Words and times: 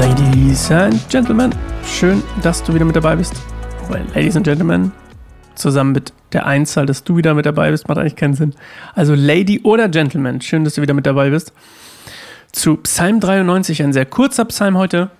Ladies 0.00 0.70
and 0.70 1.10
Gentlemen, 1.10 1.54
schön, 1.84 2.22
dass 2.42 2.62
du 2.62 2.72
wieder 2.72 2.86
mit 2.86 2.96
dabei 2.96 3.16
bist. 3.16 3.34
Well, 3.90 4.02
Ladies 4.14 4.34
and 4.34 4.46
Gentlemen, 4.46 4.92
zusammen 5.54 5.92
mit 5.92 6.14
der 6.32 6.46
Einzahl, 6.46 6.86
dass 6.86 7.04
du 7.04 7.18
wieder 7.18 7.34
mit 7.34 7.44
dabei 7.44 7.70
bist, 7.70 7.86
macht 7.86 7.98
eigentlich 7.98 8.16
keinen 8.16 8.32
Sinn. 8.32 8.54
Also 8.94 9.14
Lady 9.14 9.60
oder 9.62 9.90
Gentleman, 9.90 10.40
schön, 10.40 10.64
dass 10.64 10.76
du 10.76 10.80
wieder 10.80 10.94
mit 10.94 11.04
dabei 11.04 11.28
bist. 11.28 11.52
Zu 12.50 12.78
Psalm 12.78 13.20
93, 13.20 13.82
ein 13.82 13.92
sehr 13.92 14.06
kurzer 14.06 14.46
Psalm 14.46 14.78
heute. 14.78 15.10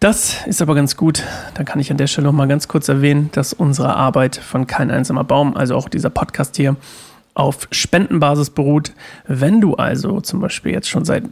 Das 0.00 0.46
ist 0.46 0.62
aber 0.62 0.74
ganz 0.74 0.96
gut. 0.96 1.22
Dann 1.52 1.66
kann 1.66 1.78
ich 1.78 1.90
an 1.90 1.98
der 1.98 2.06
Stelle 2.06 2.28
noch 2.28 2.32
mal 2.32 2.48
ganz 2.48 2.68
kurz 2.68 2.88
erwähnen, 2.88 3.28
dass 3.32 3.52
unsere 3.52 3.96
Arbeit 3.96 4.36
von 4.36 4.66
Kein 4.66 4.90
einsamer 4.90 5.24
Baum, 5.24 5.54
also 5.58 5.76
auch 5.76 5.90
dieser 5.90 6.08
Podcast 6.08 6.56
hier, 6.56 6.76
auf 7.34 7.68
Spendenbasis 7.70 8.48
beruht. 8.48 8.92
Wenn 9.26 9.60
du 9.60 9.74
also 9.74 10.22
zum 10.22 10.40
Beispiel 10.40 10.72
jetzt 10.72 10.88
schon 10.88 11.04
seit 11.04 11.24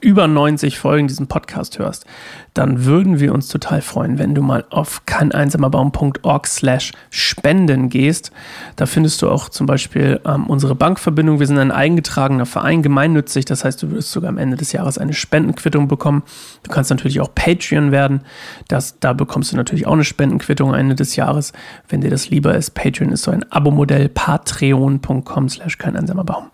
über 0.00 0.28
90 0.28 0.78
Folgen 0.78 1.08
diesen 1.08 1.26
Podcast 1.26 1.78
hörst, 1.78 2.06
dann 2.54 2.84
würden 2.84 3.18
wir 3.18 3.32
uns 3.32 3.48
total 3.48 3.80
freuen, 3.80 4.18
wenn 4.18 4.34
du 4.34 4.42
mal 4.42 4.64
auf 4.70 5.06
keineinsamerbaum.org 5.06 6.46
slash 6.46 6.92
spenden 7.10 7.88
gehst. 7.88 8.30
Da 8.76 8.86
findest 8.86 9.22
du 9.22 9.30
auch 9.30 9.48
zum 9.48 9.66
Beispiel 9.66 10.20
ähm, 10.24 10.46
unsere 10.46 10.74
Bankverbindung. 10.74 11.40
Wir 11.40 11.46
sind 11.46 11.58
ein 11.58 11.72
eingetragener 11.72 12.46
Verein, 12.46 12.82
gemeinnützig. 12.82 13.44
Das 13.46 13.64
heißt, 13.64 13.82
du 13.82 13.90
wirst 13.90 14.12
sogar 14.12 14.28
am 14.28 14.38
Ende 14.38 14.56
des 14.56 14.72
Jahres 14.72 14.98
eine 14.98 15.14
Spendenquittung 15.14 15.88
bekommen. 15.88 16.22
Du 16.62 16.70
kannst 16.70 16.90
natürlich 16.90 17.20
auch 17.20 17.34
Patreon 17.34 17.90
werden. 17.90 18.20
Das, 18.68 19.00
da 19.00 19.14
bekommst 19.14 19.52
du 19.52 19.56
natürlich 19.56 19.86
auch 19.86 19.94
eine 19.94 20.04
Spendenquittung 20.04 20.74
Ende 20.74 20.94
des 20.94 21.16
Jahres. 21.16 21.52
Wenn 21.88 22.02
dir 22.02 22.10
das 22.10 22.28
lieber 22.28 22.54
ist, 22.54 22.72
Patreon 22.72 23.12
ist 23.12 23.22
so 23.22 23.30
ein 23.30 23.50
Abo-Modell, 23.50 24.08
patreon.com 24.10 25.48
slash 25.48 25.78
keineinsamerbaum. 25.78 26.50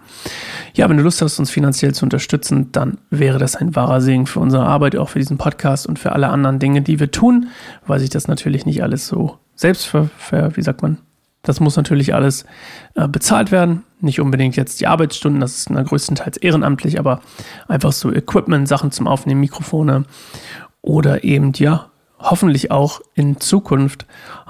Ja, 0.75 0.89
wenn 0.89 0.97
du 0.97 1.03
Lust 1.03 1.23
hast, 1.23 1.39
uns 1.39 1.51
finanziell 1.51 1.95
zu 1.95 2.05
unterstützen, 2.05 2.71
dann 2.73 2.99
wäre 3.11 3.39
das 3.39 3.57
ein 3.57 3.75
wahrer 3.75 4.01
Segen 4.01 4.27
für 4.27 4.41
unsere 4.41 4.65
Arbeit, 4.65 4.97
auch 4.97 5.09
für 5.09 5.19
diesen 5.19 5.39
Podcast 5.39 5.87
und 5.87 5.99
für 5.99 6.13
alle 6.13 6.29
anderen 6.29 6.59
Dinge, 6.59 6.83
die 6.83 7.01
wir 7.01 7.11
tun, 7.11 7.49
weil 7.87 8.01
sich 8.01 8.11
das 8.11 8.29
natürlich 8.29 8.67
nicht 8.67 8.83
alles 8.83 9.07
so 9.07 9.39
selbst 9.55 9.87
ver, 9.87 10.09
ver 10.19 10.57
wie 10.57 10.63
sagt 10.63 10.83
man, 10.83 10.99
das 11.43 11.61
muss 11.61 11.77
natürlich 11.77 12.15
alles 12.15 12.45
äh, 12.95 13.09
bezahlt 13.09 13.51
werden. 13.51 13.85
Nicht 14.01 14.21
unbedingt 14.21 14.57
jetzt 14.57 14.81
die 14.81 14.87
Arbeitsstunden, 14.87 15.41
das 15.41 15.57
ist 15.57 15.69
größtenteils 15.69 16.37
ehrenamtlich, 16.37 16.99
aber 16.99 17.21
einfach 17.67 17.93
so 17.93 18.13
Equipment, 18.13 18.69
Sachen 18.69 18.93
zum 18.93 19.09
Aufnehmen, 19.09 19.41
Mikrofone 19.41 20.05
oder 20.83 21.25
eben, 21.25 21.53
ja, 21.55 21.91
hoffentlich 22.19 22.71
auch 22.71 23.01
in 23.15 23.41
Zukunft 23.41 24.07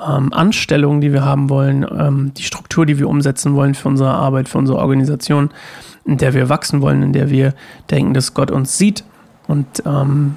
ähm, 0.06 0.32
Anstellungen, 0.32 1.00
die 1.00 1.12
wir 1.12 1.24
haben 1.24 1.50
wollen, 1.50 1.86
ähm, 1.90 2.32
die 2.34 2.42
Struktur, 2.42 2.86
die 2.86 2.98
wir 2.98 3.08
umsetzen 3.08 3.54
wollen 3.54 3.74
für 3.74 3.88
unsere 3.88 4.10
Arbeit, 4.10 4.48
für 4.48 4.58
unsere 4.58 4.78
Organisation, 4.78 5.50
in 6.04 6.16
der 6.16 6.34
wir 6.34 6.48
wachsen 6.48 6.80
wollen, 6.80 7.02
in 7.02 7.12
der 7.12 7.30
wir 7.30 7.54
denken, 7.90 8.14
dass 8.14 8.34
Gott 8.34 8.50
uns 8.50 8.78
sieht. 8.78 9.04
Und 9.46 9.66
ähm, 9.84 10.36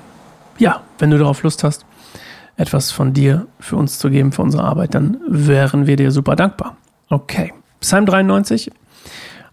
ja, 0.58 0.82
wenn 1.00 1.10
du 1.10 1.18
darauf 1.18 1.44
Lust 1.44 1.64
hast, 1.64 1.86
etwas 2.58 2.92
von 2.92 3.14
dir 3.14 3.48
für 3.60 3.78
uns 3.78 3.98
zu 3.98 4.10
geben, 4.10 4.32
für 4.32 4.42
unsere 4.42 4.64
Arbeit, 4.64 4.94
dann 4.94 5.18
wären 5.28 5.88
wir 5.88 5.96
dir 5.96 6.12
super 6.12 6.36
dankbar. 6.36 6.76
Okay, 7.10 7.54
Psalm 7.80 8.06
93, 8.06 8.72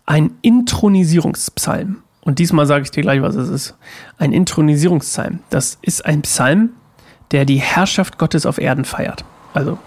ein 0.05 0.33
Intronisierungspsalm. 0.43 1.99
Und 2.21 2.39
diesmal 2.39 2.67
sage 2.67 2.83
ich 2.83 2.91
dir 2.91 3.03
gleich, 3.03 3.23
was 3.23 3.37
es 3.37 3.49
ist. 3.49 3.77
Ein 4.19 4.33
Intronisierungspsalm. 4.33 5.41
Das 5.49 5.79
ist 5.81 6.05
ein 6.05 6.23
Psalm, 6.23 6.71
der 7.33 7.45
die 7.45 7.59
Herrschaft 7.59 8.19
Gottes 8.19 8.47
auf 8.47 8.59
Erden 8.59 8.85
feiert. 8.85 9.25
Also 9.55 9.79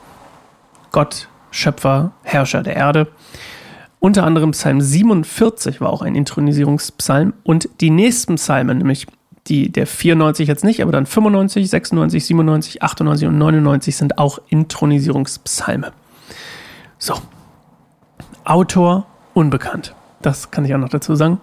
Gott, 0.91 1.27
Schöpfer, 1.51 2.11
Herrscher 2.23 2.63
der 2.63 2.75
Erde. 2.75 3.07
Unter 3.99 4.23
anderem 4.23 4.51
Psalm 4.51 4.81
47 4.81 5.79
war 5.79 5.89
auch 5.89 6.01
ein 6.01 6.15
Intronisierungspsalm 6.15 7.33
und 7.43 7.69
die 7.81 7.91
nächsten 7.91 8.35
Psalmen, 8.35 8.79
nämlich 8.79 9.07
die, 9.47 9.71
der 9.71 9.87
94 9.87 10.47
jetzt 10.47 10.63
nicht, 10.63 10.81
aber 10.81 10.91
dann 10.91 11.05
95, 11.05 11.69
96, 11.69 12.25
97, 12.25 12.83
98 12.83 13.27
und 13.27 13.37
99 13.37 13.95
sind 13.95 14.17
auch 14.17 14.39
Intronisierungspsalme. 14.49 15.91
So. 16.97 17.15
Autor 18.43 19.05
unbekannt. 19.33 19.95
Das 20.21 20.51
kann 20.51 20.65
ich 20.65 20.73
auch 20.73 20.79
noch 20.79 20.89
dazu 20.89 21.15
sagen. 21.15 21.39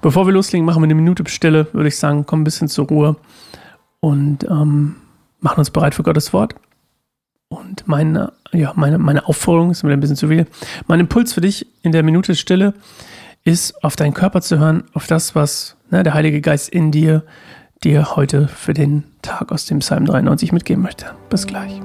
Bevor 0.00 0.26
wir 0.26 0.32
loslegen, 0.32 0.66
machen 0.66 0.82
wir 0.82 0.84
eine 0.84 0.94
Minute 0.94 1.24
Stille, 1.28 1.66
würde 1.72 1.88
ich 1.88 1.98
sagen, 1.98 2.26
komm 2.26 2.40
ein 2.40 2.44
bisschen 2.44 2.68
zur 2.68 2.88
Ruhe 2.88 3.16
und 4.00 4.44
ähm, 4.44 4.96
machen 5.42 5.58
uns 5.58 5.70
bereit 5.70 5.94
für 5.94 6.02
Gottes 6.02 6.32
Wort. 6.32 6.54
Und 7.48 7.86
meine, 7.86 8.32
ja, 8.52 8.72
meine, 8.76 8.96
meine 8.96 9.28
Aufforderung 9.28 9.70
ist 9.70 9.82
mir 9.82 9.92
ein 9.92 10.00
bisschen 10.00 10.16
zu 10.16 10.28
viel. 10.28 10.46
Mein 10.86 11.00
Impuls 11.00 11.34
für 11.34 11.42
dich 11.42 11.66
in 11.82 11.92
der 11.92 12.02
Minute 12.02 12.34
Stille 12.34 12.72
ist, 13.44 13.84
auf 13.84 13.96
deinen 13.96 14.14
Körper 14.14 14.40
zu 14.40 14.58
hören, 14.58 14.84
auf 14.94 15.06
das, 15.06 15.34
was 15.34 15.76
ne, 15.90 16.02
der 16.02 16.14
Heilige 16.14 16.40
Geist 16.40 16.70
in 16.70 16.90
dir 16.90 17.24
dir 17.84 18.16
heute 18.16 18.48
für 18.48 18.74
den 18.74 19.04
Tag 19.22 19.52
aus 19.52 19.66
dem 19.66 19.80
Psalm 19.80 20.06
93 20.06 20.52
mitgeben 20.52 20.82
möchte. 20.82 21.06
Bis 21.28 21.46
gleich. 21.46 21.80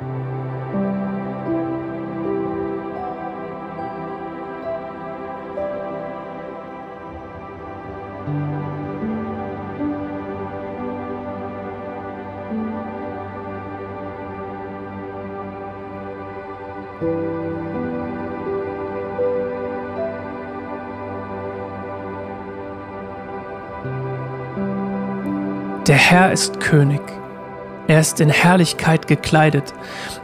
Der 0.00 0.06
Herr 25.96 26.32
ist 26.32 26.60
König. 26.60 27.17
Er 27.88 28.00
ist 28.00 28.20
in 28.20 28.28
Herrlichkeit 28.28 29.06
gekleidet. 29.06 29.72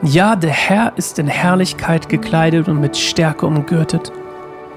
Ja, 0.02 0.36
der 0.36 0.50
Herr 0.50 0.92
ist 0.96 1.18
in 1.18 1.26
Herrlichkeit 1.26 2.10
gekleidet 2.10 2.68
und 2.68 2.78
mit 2.78 2.94
Stärke 2.94 3.46
umgürtet. 3.46 4.12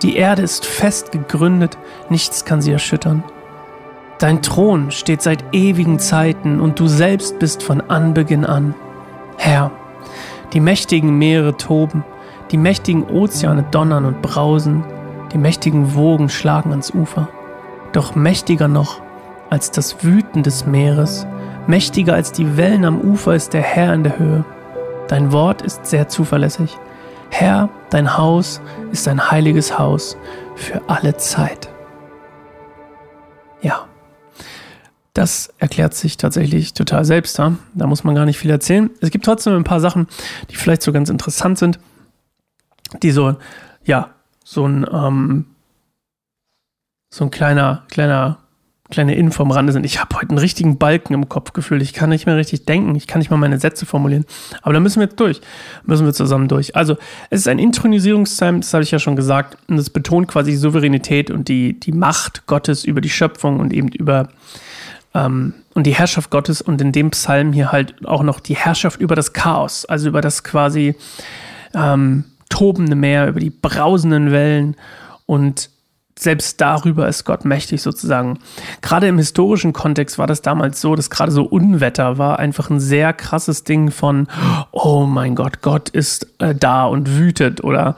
Die 0.02 0.16
Erde 0.16 0.42
ist 0.42 0.66
fest 0.66 1.12
gegründet, 1.12 1.78
nichts 2.10 2.46
kann 2.46 2.62
sie 2.62 2.72
erschüttern. 2.72 3.26
Dein 4.20 4.42
Thron 4.42 4.90
steht 4.92 5.22
seit 5.22 5.44
ewigen 5.52 6.00
Zeiten 6.00 6.62
und 6.62 6.80
du 6.80 6.88
selbst 6.88 7.40
bist 7.40 7.62
von 7.62 7.82
Anbeginn 7.82 8.46
an. 8.46 8.74
Herr, 9.38 9.72
die 10.54 10.62
mächtigen 10.62 11.18
Meere 11.18 11.58
toben, 11.58 12.06
die 12.52 12.58
mächtigen 12.58 13.04
Ozeane 13.04 13.66
donnern 13.70 14.06
und 14.06 14.22
brausen, 14.22 14.86
die 15.34 15.38
mächtigen 15.38 15.94
Wogen 15.94 16.30
schlagen 16.30 16.72
ans 16.72 16.94
Ufer. 16.94 17.28
Doch 17.92 18.16
mächtiger 18.16 18.70
noch 18.70 19.02
als 19.50 19.72
das 19.72 20.06
Wüten 20.06 20.42
des 20.42 20.66
Meeres, 20.66 21.28
mächtiger 21.68 22.14
als 22.14 22.32
die 22.32 22.58
Wellen 22.58 22.86
am 22.86 23.00
Ufer 23.00 23.36
ist 23.36 23.54
der 23.54 23.62
Herr 23.62 23.94
in 23.94 24.04
der 24.04 24.20
Höhe. 24.20 24.46
Dein 25.08 25.32
Wort 25.32 25.62
ist 25.62 25.86
sehr 25.86 26.10
zuverlässig. 26.10 26.78
Herr, 27.30 27.70
dein 27.90 28.18
Haus 28.18 28.62
ist 28.92 29.08
ein 29.08 29.32
heiliges 29.32 29.78
Haus 29.78 30.18
für 30.56 30.82
alle 30.88 31.18
Zeit. 31.18 31.70
Ja, 33.62 33.88
das 35.14 35.54
erklärt 35.58 35.94
sich 35.94 36.18
tatsächlich 36.18 36.74
total 36.74 37.06
selbst. 37.06 37.40
Da 37.40 37.58
muss 37.74 38.04
man 38.04 38.16
gar 38.16 38.26
nicht 38.26 38.38
viel 38.38 38.52
erzählen. 38.52 38.90
Es 39.02 39.10
gibt 39.10 39.26
trotzdem 39.26 39.56
ein 39.56 39.64
paar 39.64 39.80
Sachen, 39.80 40.08
die 40.50 40.56
vielleicht 40.56 40.82
so 40.82 40.92
ganz 40.92 41.10
interessant 41.10 41.58
sind, 41.58 41.80
die 43.02 43.12
so, 43.12 43.36
ja, 43.84 44.12
so 44.44 44.68
ein, 44.68 44.86
ähm, 44.92 45.46
so 47.10 47.26
ein 47.26 47.32
kleiner, 47.32 47.84
kleiner 47.90 48.40
kleine 48.90 49.16
Info 49.16 49.44
am 49.44 49.52
Rande 49.52 49.74
sind. 49.74 49.86
Ich 49.86 50.00
habe 50.00 50.16
heute 50.16 50.30
einen 50.30 50.38
richtigen 50.38 50.78
Balken 50.78 51.14
im 51.14 51.28
Kopf 51.30 51.54
gefühlt. 51.54 51.82
Ich 51.82 51.94
kann 51.94 52.10
nicht 52.10 52.26
mehr 52.26 52.38
richtig 52.38 52.66
denken. 52.66 52.96
Ich 52.96 53.08
kann 53.08 53.20
nicht 53.20 53.30
mal 53.30 53.38
meine 53.38 53.60
Sätze 53.60 53.86
formulieren. 53.86 54.26
Aber 54.62 54.74
da 54.74 54.80
müssen 54.80 55.00
wir 55.00 55.08
jetzt 55.08 55.20
durch. 55.20 55.42
Müssen 55.86 56.06
wir 56.06 56.14
zusammen 56.14 56.48
durch. 56.48 56.76
Also, 56.76 56.98
es 57.30 57.42
ist 57.42 57.48
ein 57.48 57.60
Intronisierungszeit, 57.60 58.60
das 58.60 58.74
habe 58.74 58.84
ich 58.84 58.92
ja 58.92 59.00
schon 59.00 59.16
gesagt. 59.16 59.58
Und 59.68 59.78
es 59.78 59.90
betont 59.90 60.28
quasi 60.28 60.52
die 60.52 60.58
Souveränität 60.58 61.32
und 61.32 61.48
die, 61.48 61.80
die 61.80 61.92
Macht 61.92 62.46
Gottes 62.48 62.86
über 62.86 63.02
die 63.02 63.10
Schöpfung 63.10 63.60
und 63.60 63.74
eben 63.74 63.90
über 63.90 64.30
ähm, 65.14 65.54
und 65.74 65.86
die 65.86 65.96
Herrschaft 65.96 66.30
Gottes 66.30 66.62
und 66.62 66.82
in 66.82 66.92
dem 66.92 67.12
Psalm 67.12 67.54
hier 67.54 67.72
halt 67.72 68.06
auch 68.06 68.24
noch 68.24 68.40
die 68.40 68.56
Herrschaft 68.56 69.00
über 69.00 69.16
das 69.16 69.34
Chaos, 69.34 69.86
also 69.86 70.10
über 70.10 70.22
das 70.22 70.44
quasi 70.44 70.96
ähm, 71.74 72.26
tobende 72.50 72.96
Meer, 72.96 73.28
über 73.28 73.40
die 73.40 73.50
brausenden 73.50 74.32
Wellen 74.32 74.76
und 75.26 75.70
selbst 76.20 76.60
darüber 76.62 77.08
ist 77.08 77.26
Gott 77.26 77.46
mächtig 77.46 77.82
sozusagen. 77.82 78.40
Gerade 78.82 79.08
im 79.08 79.18
historischen 79.18 79.74
Kontext 79.74 80.18
war 80.18 80.28
das 80.28 80.42
damals 80.42 80.82
so, 80.82 80.96
dass 80.96 81.10
gerade 81.10 81.32
so 81.32 81.44
Unwetter 81.44 82.18
war 82.18 82.40
einfach 82.40 82.70
ein 82.70 82.80
sehr 82.80 83.14
krasses 83.14 83.64
Ding 83.64 83.92
von, 83.92 84.28
oh 84.72 85.06
mein 85.06 85.36
Gott, 85.36 85.62
Gott 85.62 85.90
ist 85.90 86.28
äh, 86.40 86.56
da 86.56 86.86
und 86.86 87.18
wütet 87.18 87.64
oder 87.64 87.96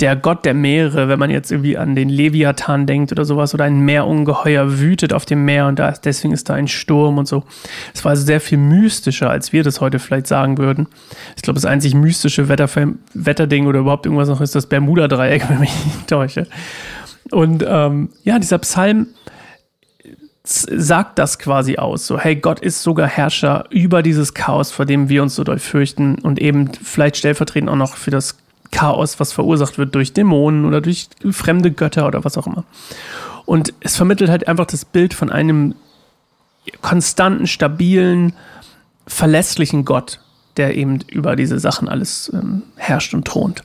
der 0.00 0.16
Gott 0.16 0.44
der 0.44 0.54
Meere, 0.54 1.08
wenn 1.08 1.18
man 1.18 1.30
jetzt 1.30 1.50
irgendwie 1.50 1.78
an 1.78 1.94
den 1.94 2.08
Leviathan 2.08 2.86
denkt 2.86 3.12
oder 3.12 3.24
sowas 3.24 3.54
oder 3.54 3.64
ein 3.64 3.80
Meerungeheuer 3.80 4.78
wütet 4.78 5.12
auf 5.12 5.24
dem 5.24 5.44
Meer 5.44 5.66
und 5.66 5.78
da 5.78 5.92
deswegen 5.92 6.34
ist 6.34 6.48
da 6.48 6.54
ein 6.54 6.68
Sturm 6.68 7.18
und 7.18 7.26
so. 7.26 7.44
Es 7.94 8.04
war 8.04 8.10
also 8.10 8.24
sehr 8.24 8.40
viel 8.40 8.58
mystischer, 8.58 9.30
als 9.30 9.52
wir 9.52 9.62
das 9.62 9.80
heute 9.80 9.98
vielleicht 9.98 10.26
sagen 10.26 10.58
würden. 10.58 10.86
Ich 11.36 11.42
glaube, 11.42 11.54
das 11.54 11.64
einzig 11.64 11.94
mystische 11.94 12.48
Wetter, 12.48 12.68
Wetterding 13.14 13.66
oder 13.66 13.80
überhaupt 13.80 14.06
irgendwas 14.06 14.28
noch 14.28 14.40
ist 14.40 14.54
das 14.54 14.66
Bermuda-Dreieck, 14.66 15.44
wenn 15.48 15.54
ich 15.54 15.60
mich 15.60 15.84
nicht 15.86 16.08
täusche. 16.08 16.46
Und 17.30 17.64
ähm, 17.66 18.10
ja, 18.22 18.38
dieser 18.38 18.58
Psalm 18.58 19.08
sagt 20.44 21.18
das 21.18 21.38
quasi 21.38 21.76
aus. 21.76 22.06
So, 22.06 22.18
hey, 22.18 22.36
Gott 22.36 22.60
ist 22.60 22.82
sogar 22.82 23.08
Herrscher 23.08 23.64
über 23.70 24.02
dieses 24.02 24.34
Chaos, 24.34 24.70
vor 24.70 24.84
dem 24.84 25.08
wir 25.08 25.22
uns 25.22 25.34
so 25.34 25.44
doll 25.44 25.58
fürchten 25.58 26.16
und 26.16 26.38
eben 26.38 26.70
vielleicht 26.74 27.16
stellvertretend 27.16 27.70
auch 27.70 27.76
noch 27.76 27.96
für 27.96 28.10
das 28.10 28.36
Chaos, 28.70 29.20
was 29.20 29.32
verursacht 29.32 29.78
wird 29.78 29.94
durch 29.94 30.12
Dämonen 30.12 30.66
oder 30.66 30.80
durch 30.80 31.08
fremde 31.30 31.70
Götter 31.70 32.06
oder 32.06 32.24
was 32.24 32.36
auch 32.36 32.46
immer. 32.46 32.64
Und 33.46 33.72
es 33.80 33.96
vermittelt 33.96 34.30
halt 34.30 34.48
einfach 34.48 34.66
das 34.66 34.84
Bild 34.84 35.14
von 35.14 35.30
einem 35.30 35.74
konstanten, 36.82 37.46
stabilen, 37.46 38.34
verlässlichen 39.06 39.84
Gott, 39.84 40.20
der 40.56 40.76
eben 40.76 41.00
über 41.08 41.36
diese 41.36 41.58
Sachen 41.58 41.88
alles 41.88 42.30
ähm, 42.34 42.62
herrscht 42.76 43.14
und 43.14 43.26
thront. 43.26 43.62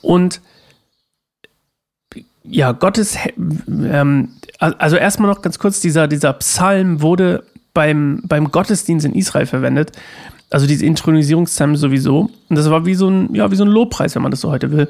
Und 0.00 0.40
ja, 2.44 2.72
Gottes, 2.72 3.16
ähm, 3.68 4.30
also 4.58 4.96
erstmal 4.96 5.30
noch 5.30 5.42
ganz 5.42 5.58
kurz, 5.58 5.80
dieser, 5.80 6.08
dieser 6.08 6.32
Psalm 6.34 7.00
wurde 7.00 7.44
beim, 7.74 8.22
beim 8.24 8.50
Gottesdienst 8.50 9.06
in 9.06 9.14
Israel 9.14 9.46
verwendet. 9.46 9.92
Also 10.50 10.66
diese 10.66 10.84
Intronisierungspsalm 10.84 11.76
sowieso. 11.76 12.30
Und 12.48 12.56
das 12.56 12.68
war 12.70 12.84
wie 12.84 12.94
so 12.94 13.08
ein, 13.08 13.34
ja, 13.34 13.50
wie 13.50 13.56
so 13.56 13.64
ein 13.64 13.70
Lobpreis, 13.70 14.14
wenn 14.14 14.22
man 14.22 14.30
das 14.30 14.40
so 14.40 14.50
heute 14.50 14.70
will. 14.70 14.88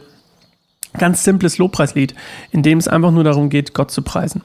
Ganz 0.98 1.24
simples 1.24 1.58
Lobpreislied, 1.58 2.14
in 2.50 2.62
dem 2.62 2.78
es 2.78 2.88
einfach 2.88 3.12
nur 3.12 3.24
darum 3.24 3.48
geht, 3.48 3.72
Gott 3.72 3.90
zu 3.90 4.02
preisen. 4.02 4.42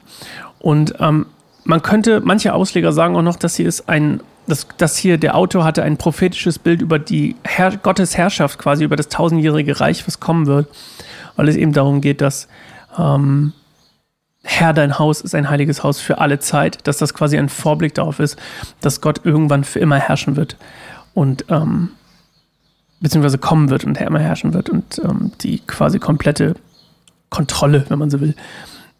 Und 0.60 0.94
ähm, 0.98 1.26
man 1.64 1.82
könnte, 1.82 2.20
manche 2.20 2.54
Ausleger 2.54 2.92
sagen 2.92 3.16
auch 3.16 3.22
noch, 3.22 3.36
dass 3.36 3.56
hier 3.56 3.68
ist 3.68 3.88
ein, 3.88 4.20
dass, 4.46 4.66
dass 4.78 4.96
hier 4.96 5.18
der 5.18 5.34
Autor 5.34 5.64
hatte 5.64 5.82
ein 5.82 5.98
prophetisches 5.98 6.58
Bild 6.58 6.80
über 6.80 6.98
die 6.98 7.36
Herr, 7.44 7.76
Gottes 7.76 8.14
quasi 8.14 8.84
über 8.84 8.96
das 8.96 9.08
tausendjährige 9.08 9.78
Reich, 9.78 10.06
was 10.06 10.20
kommen 10.20 10.46
wird, 10.46 10.68
weil 11.36 11.48
es 11.48 11.56
eben 11.56 11.72
darum 11.72 12.00
geht, 12.00 12.22
dass 12.22 12.48
ähm, 12.98 13.52
Herr, 14.42 14.72
dein 14.72 14.98
Haus 14.98 15.20
ist 15.20 15.34
ein 15.34 15.50
heiliges 15.50 15.82
Haus 15.82 16.00
für 16.00 16.18
alle 16.18 16.38
Zeit, 16.38 16.86
dass 16.86 16.98
das 16.98 17.12
quasi 17.12 17.36
ein 17.36 17.48
Vorblick 17.48 17.94
darauf 17.94 18.18
ist, 18.18 18.38
dass 18.80 19.00
Gott 19.00 19.20
irgendwann 19.24 19.64
für 19.64 19.78
immer 19.78 19.98
herrschen 19.98 20.36
wird 20.36 20.56
und 21.12 21.44
ähm, 21.48 21.90
beziehungsweise 23.00 23.38
kommen 23.38 23.70
wird 23.70 23.84
und 23.84 24.00
immer 24.00 24.20
herrschen 24.20 24.54
wird 24.54 24.70
und 24.70 25.00
ähm, 25.04 25.32
die 25.40 25.60
quasi 25.60 25.98
komplette 25.98 26.54
Kontrolle, 27.30 27.84
wenn 27.88 27.98
man 27.98 28.10
so 28.10 28.20
will, 28.20 28.34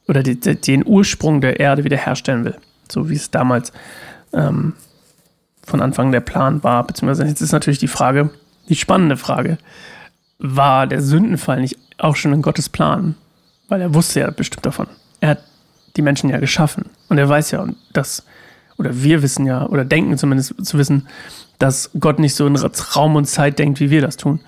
oder 0.06 0.22
die, 0.22 0.38
die, 0.38 0.56
den 0.56 0.86
Ursprung 0.86 1.40
der 1.40 1.60
Erde 1.60 1.84
wiederherstellen 1.84 2.44
will, 2.44 2.56
so 2.90 3.08
wie 3.08 3.14
es 3.14 3.30
damals 3.30 3.72
ähm, 4.32 4.74
von 5.64 5.80
Anfang 5.80 6.12
der 6.12 6.20
Plan 6.20 6.62
war, 6.64 6.86
beziehungsweise 6.86 7.28
jetzt 7.28 7.40
ist 7.40 7.52
natürlich 7.52 7.78
die 7.78 7.88
Frage, 7.88 8.30
die 8.68 8.76
spannende 8.76 9.16
Frage, 9.16 9.58
war 10.38 10.86
der 10.86 11.00
Sündenfall 11.00 11.60
nicht 11.60 11.78
auch 11.98 12.16
schon 12.16 12.32
in 12.32 12.42
Gottes 12.42 12.68
Plan? 12.68 13.16
Weil 13.68 13.82
er 13.82 13.94
wusste 13.94 14.20
ja 14.20 14.30
bestimmt 14.30 14.66
davon. 14.66 14.86
Er 15.20 15.30
hat 15.30 15.44
die 15.96 16.02
Menschen 16.02 16.30
ja 16.30 16.38
geschaffen. 16.38 16.86
Und 17.08 17.18
er 17.18 17.28
weiß 17.28 17.50
ja, 17.50 17.66
dass, 17.92 18.24
oder 18.78 19.02
wir 19.02 19.22
wissen 19.22 19.46
ja, 19.46 19.66
oder 19.66 19.84
denken 19.84 20.16
zumindest 20.16 20.54
zu 20.64 20.78
wissen, 20.78 21.06
dass 21.58 21.90
Gott 21.98 22.18
nicht 22.18 22.34
so 22.34 22.46
in 22.46 22.56
Raum 22.56 23.16
und 23.16 23.26
Zeit 23.26 23.58
denkt, 23.58 23.80
wie 23.80 23.90
wir 23.90 24.00
das 24.00 24.16
tun. 24.16 24.40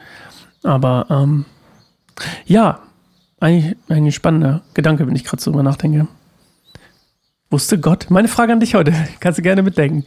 Aber 0.62 1.06
ähm, 1.10 1.44
ja, 2.46 2.80
eigentlich, 3.40 3.76
ein 3.88 4.12
spannender 4.12 4.62
Gedanke, 4.74 5.06
wenn 5.06 5.16
ich 5.16 5.24
gerade 5.24 5.42
so 5.42 5.50
drüber 5.50 5.62
nachdenke. 5.62 6.06
Wusste 7.50 7.80
Gott, 7.80 8.06
meine 8.10 8.28
Frage 8.28 8.52
an 8.52 8.60
dich 8.60 8.74
heute, 8.74 8.92
kannst 9.20 9.38
du 9.38 9.42
gerne 9.42 9.62
mitdenken. 9.62 10.04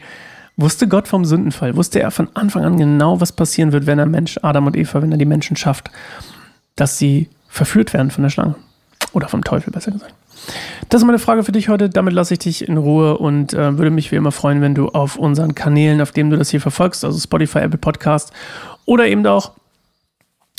Wusste 0.55 0.87
Gott 0.87 1.07
vom 1.07 1.25
Sündenfall? 1.25 1.75
Wusste 1.75 1.99
er 1.99 2.11
von 2.11 2.29
Anfang 2.35 2.63
an 2.63 2.77
genau, 2.77 3.19
was 3.19 3.31
passieren 3.31 3.71
wird, 3.71 3.87
wenn 3.87 3.97
er 3.97 4.05
Mensch, 4.05 4.37
Adam 4.43 4.67
und 4.67 4.77
Eva, 4.77 5.01
wenn 5.01 5.11
er 5.11 5.17
die 5.17 5.25
Menschen 5.25 5.57
schafft, 5.57 5.89
dass 6.75 6.99
sie 6.99 7.27
verführt 7.47 7.91
werden 7.93 8.11
von 8.11 8.23
der 8.23 8.29
Schlange? 8.29 8.55
Oder 9.13 9.27
vom 9.29 9.43
Teufel, 9.43 9.71
besser 9.71 9.91
gesagt. 9.91 10.13
Das 10.89 11.01
ist 11.01 11.05
meine 11.05 11.19
Frage 11.19 11.43
für 11.43 11.51
dich 11.51 11.69
heute. 11.69 11.89
Damit 11.89 12.13
lasse 12.13 12.33
ich 12.33 12.39
dich 12.39 12.67
in 12.67 12.77
Ruhe 12.77 13.17
und 13.17 13.53
äh, 13.53 13.77
würde 13.77 13.91
mich 13.91 14.11
wie 14.11 14.15
immer 14.15 14.31
freuen, 14.31 14.61
wenn 14.61 14.75
du 14.75 14.89
auf 14.89 15.15
unseren 15.15 15.55
Kanälen, 15.55 16.01
auf 16.01 16.11
denen 16.11 16.29
du 16.29 16.37
das 16.37 16.49
hier 16.49 16.61
verfolgst, 16.61 17.05
also 17.05 17.19
Spotify, 17.19 17.59
Apple 17.59 17.77
Podcast 17.77 18.33
oder 18.85 19.07
eben 19.07 19.25
auch, 19.25 19.51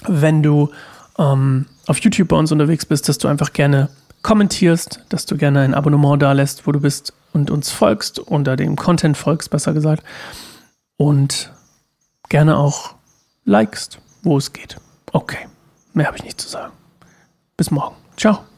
wenn 0.06 0.42
du 0.42 0.70
ähm, 1.18 1.66
auf 1.86 1.98
YouTube 1.98 2.28
bei 2.28 2.36
uns 2.36 2.52
unterwegs 2.52 2.86
bist, 2.86 3.08
dass 3.08 3.18
du 3.18 3.28
einfach 3.28 3.52
gerne 3.52 3.90
kommentierst, 4.22 5.04
dass 5.08 5.26
du 5.26 5.36
gerne 5.36 5.60
ein 5.60 5.74
Abonnement 5.74 6.20
da 6.20 6.32
lässt, 6.32 6.66
wo 6.66 6.72
du 6.72 6.80
bist 6.80 7.12
und 7.32 7.50
uns 7.50 7.70
folgst, 7.70 8.18
unter 8.18 8.56
dem 8.56 8.76
Content 8.76 9.16
folgst, 9.16 9.50
besser 9.50 9.74
gesagt. 9.74 10.02
Und 10.96 11.52
gerne 12.28 12.56
auch 12.56 12.94
likest, 13.44 13.98
wo 14.22 14.38
es 14.38 14.52
geht. 14.52 14.78
Okay, 15.12 15.46
mehr 15.92 16.06
habe 16.06 16.16
ich 16.16 16.24
nicht 16.24 16.40
zu 16.40 16.48
sagen. 16.48 16.72
Bis 17.56 17.70
morgen. 17.70 18.03
Ciao. 18.16 18.53